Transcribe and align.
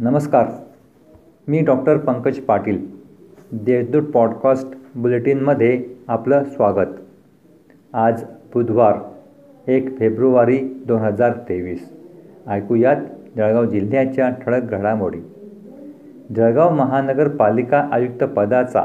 नमस्कार. 0.00 0.46
मी 1.48 1.60
doctor 1.60 1.96
Pankaj 1.96 2.36
Patil 2.36 2.86
Deshdoot 3.52 4.02
podcast 4.02 4.68
बुलेटिनमध्ये 4.94 5.84
आपलं 6.08 6.44
स्वागत. 6.44 6.86
आज 7.92 8.24
बुधवार 8.54 8.94
एक 9.70 9.98
फेब्रुवारी 9.98 10.58
दोन 10.86 11.00
हजार 11.00 11.32
तेवीस. 11.32 11.92
ऐकूयात 12.48 12.96
जळगाव 13.36 13.64
जिल्ह्याच्या 13.64 14.30
ठळक 14.30 14.62
घडामोडी. 14.62 15.18
जळगाव 16.36 16.74
महानगरपालिका 16.74 17.88
आयुक्तपदाचा 17.92 18.84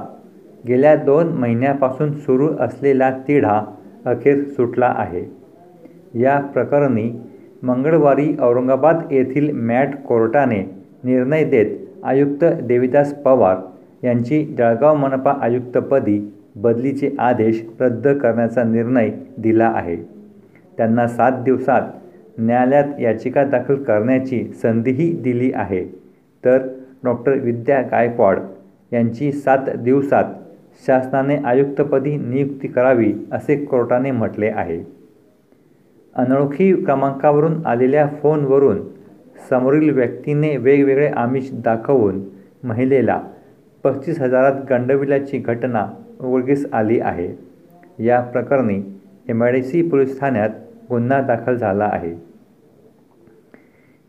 गेल्या 0.67 0.95
दोन 0.95 1.27
महिन्यापासून 1.27 2.13
सुरू 2.13 2.49
असलेला 2.59 3.17
तिढा 3.27 3.61
अखेर 4.05 4.43
सुटला 4.43 4.93
आहे. 4.97 5.25
या 6.19 6.39
प्रकरणी 6.39 7.21
मंगळवारी 7.63 8.35
औरंगाबाद 8.39 9.01
येथील 9.11 9.51
मॅट 9.51 9.95
कोर्टाने 10.07 10.82
निर्णय 11.03 11.43
देत 11.43 11.65
आयुक्त 12.03 12.45
देविदास 12.45 13.13
पवार 13.13 13.57
यांची 14.03 14.45
जळगाव 14.57 14.95
मनपा 14.95 15.33
आयुक्तपदी 15.41 16.33
बदलीचे 16.55 17.09
आदेश 17.19 17.63
रद्द 17.79 18.07
करण्याचा 18.07 18.63
निर्णय 18.63 19.09
दिला 19.37 19.71
आहे. 19.75 19.95
त्यांना 20.77 21.07
सात 21.07 21.31
दिवसात 21.31 21.81
न्यायालयात 22.37 22.99
याचिका 22.99 23.43
दाखल 23.43 23.75
करण्याची 23.75 24.43
संधीही 24.61 25.11
दिली 25.13 25.51
आहे. 25.55 25.83
तर 26.45 26.67
डॉक्टर 27.03 27.31
विद्या 27.31 27.81
गायकवाड 27.81 28.39
यांची 28.91 29.31
सात 29.31 29.69
दिवसात 29.77 30.23
शासनाने 30.85 31.35
आयुक्तपदी 31.35 32.15
नियुक्ती 32.17 32.67
करावी 32.67 33.13
असे 33.31 33.65
कोर्टाने 33.65 34.11
म्हटले 34.11 34.47
आहे. 34.47 34.83
अनोळखी 36.15 36.73
क्रमांकावरून 36.73 37.65
आलेल्या 37.65 38.07
फोनवरून 38.21 38.77
समोरील 39.49 39.89
व्यक्तीने 39.89 40.55
वेगवेगळे 40.57 41.07
आमिष 41.07 41.49
दाखवून 41.63 42.21
महिलेला 42.63 43.19
पस्तीस 43.83 44.19
हजारात 44.21 44.59
गंडविल्याची 44.69 45.37
घटना 45.37 45.85
उघडकीस 46.19 46.65
आली 46.73 46.99
आहे. 46.99 47.27
या 47.99 48.19
प्रकरणी 48.21 48.81
M 49.29 49.43
I 49.43 49.51
D 49.51 49.63
C 49.63 49.81
police 49.89 50.19
ठाण्यात 50.19 50.49
गुन्हा 50.89 51.21
दाखल 51.21 51.55
झाला 51.55 51.89
आहे. 51.91 52.13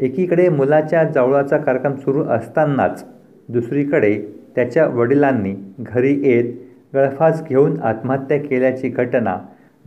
एकीकडे 0.01 0.49
मुलाच्या 0.49 1.03
जावळाचा 1.05 1.59
कार्यक्रम 1.59 1.95
सुरू 1.95 2.25
असतानाच 2.25 3.05
दुसरीकडे 3.49 4.15
त्याच्या 4.55 4.87
वडिलांनी 4.87 5.55
घरी 5.81 6.15
येत 6.25 6.53
गळफास 6.95 7.43
घेऊन 7.49 7.81
आत्महत्या 7.81 8.39
केल्याची 8.39 8.89
घटना 8.89 9.37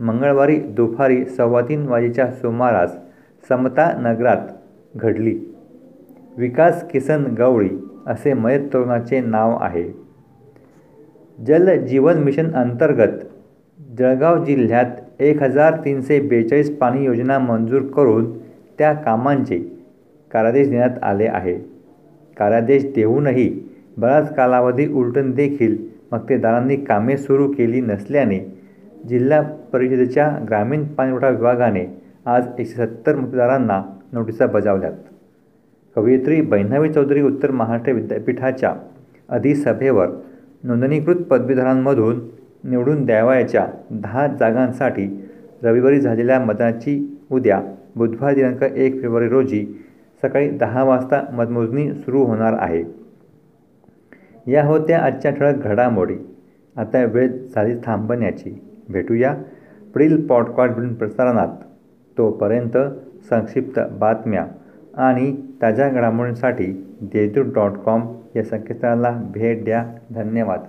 मंगळवारी 0.00 0.56
दुपारी 0.76 1.24
सव्वा 1.24 1.60
तीन 1.60 1.86
वाजेच्या 1.88 2.30
सुमारास 2.32 2.96
समता 3.48 3.92
नगरात 4.00 4.46
घडली. 4.94 5.38
विकास 6.38 6.90
किसन 6.90 7.24
गवळी 7.38 7.68
असे 8.06 8.32
मयत 8.32 8.68
तरुणाचे 8.72 9.20
नाव 9.20 9.56
आहे. 9.60 9.84
जल 11.46 11.86
जीवन 11.86 12.18
मिशन 12.18 12.50
अंतर्गत 12.52 13.24
जळगाव 13.98 14.44
जिल्ह्यात 14.44 15.20
एक 15.20 15.42
हजार 15.42 15.76
तीनशे 15.84 16.20
बेचाळीस 16.20 16.76
पाणी 16.78 17.04
योजना 17.04 17.38
मंजूर 17.38 17.82
करून 17.82 18.38
त्या 18.78 18.92
कामांचे 18.92 19.58
कार्यादेश 20.30 20.68
देण्यात 20.68 21.02
आले 21.02 21.26
आहे. 21.26 21.54
कार्यादेश 22.36 22.84
देऊनही 22.94 23.48
बराच 23.96 24.34
कालावधी 24.34 24.86
उलटून 24.86 25.30
देखील 25.30 25.76
मक्तेदारांनी 26.12 26.76
कामे 26.76 27.16
सुरू 27.16 27.52
केली 27.52 27.80
नसल्याने 27.80 28.38
जिल्हा 29.08 29.40
परिषदेच्या 29.72 30.28
ग्रामीण 30.48 30.84
पाणीपुरवठा 30.84 31.28
विभागाने 31.28 31.84
आज 32.26 32.46
एकशे 32.58 32.86
सत्तर 32.86 33.16
मतदारांना 33.16 33.82
नोटिसा 34.12 34.46
बजावल्यात. 34.46 34.92
कवयित्री 35.96 36.40
बैनावी 36.40 36.92
चौधरी 36.92 37.22
उत्तर 37.22 37.50
महाराष्ट्र 37.50 37.92
विद्यापीठाच्या 37.92 38.76
अधिसभेवर 39.28 40.08
नोंदणीकृत 40.64 41.16
पदवीधरांमधून 41.16 42.20
निवडून 42.64 43.04
द्यावयाच्या 43.04 43.68
दहा 43.90 44.26
जागांसाठी 44.26 45.24
रविवारी 45.62 46.00
झालेल्या 46.00 46.40
मतदानाची 46.40 47.20
उद्या 47.32 47.62
बुधवार 47.96 48.34
दिनांक 48.34 48.62
एक 48.62 48.92
फेब्रुवारी 48.92 49.28
रोजी 49.28 49.84
सकाळी 50.22 50.50
दहा 50.50 50.84
वाजता 50.84 51.22
मतमोजणी 51.32 51.92
सुरू 51.92 52.24
होणार 52.24 52.54
आहे. 52.58 52.84
या 54.50 54.64
होत्या 54.64 54.98
आजच्या 54.98 55.30
ठळक 55.30 55.54
घडामोडी. 55.54 56.16
आता 56.76 57.04
वेळ 57.04 57.28
झाली 57.54 57.74
थांबण्याची. 57.84 58.62
भेटूया 58.88 59.34
पुढील 59.92 60.26
पॉडकास्ट 60.26 60.98
प्रसारणात. 60.98 61.48
तोपर्यंत 62.18 62.76
संक्षिप्त 63.30 63.80
बातम्या 63.92 64.46
आणि 64.94 65.36
ताज्या 65.62 65.88
घडामोडींसाठी 65.88 66.96
देशदूत 67.00 67.54
डॉट 67.54 67.72
कॉम 67.72 68.02
या 68.36 68.42
संकेतस्थळाला 68.42 69.22
भेट 69.30 69.64
द्या. 69.64 69.84
धन्यवाद. 70.10 70.60